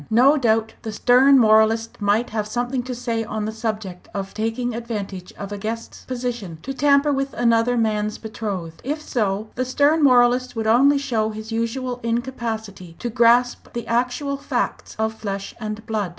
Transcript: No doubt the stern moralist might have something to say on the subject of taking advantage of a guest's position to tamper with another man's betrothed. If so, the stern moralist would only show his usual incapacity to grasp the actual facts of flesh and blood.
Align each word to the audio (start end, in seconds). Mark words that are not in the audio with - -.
No 0.09 0.35
doubt 0.35 0.73
the 0.81 0.91
stern 0.91 1.37
moralist 1.37 2.01
might 2.01 2.31
have 2.31 2.47
something 2.47 2.81
to 2.81 2.95
say 2.95 3.23
on 3.23 3.45
the 3.45 3.51
subject 3.51 4.07
of 4.15 4.33
taking 4.33 4.73
advantage 4.73 5.31
of 5.33 5.51
a 5.51 5.59
guest's 5.59 6.05
position 6.05 6.57
to 6.63 6.73
tamper 6.73 7.13
with 7.13 7.35
another 7.35 7.77
man's 7.77 8.17
betrothed. 8.17 8.81
If 8.83 8.99
so, 8.99 9.49
the 9.53 9.63
stern 9.63 10.03
moralist 10.03 10.55
would 10.55 10.65
only 10.65 10.97
show 10.97 11.29
his 11.29 11.51
usual 11.51 11.99
incapacity 12.01 12.95
to 12.97 13.11
grasp 13.11 13.73
the 13.73 13.85
actual 13.85 14.37
facts 14.37 14.95
of 14.97 15.13
flesh 15.13 15.53
and 15.59 15.85
blood. 15.85 16.09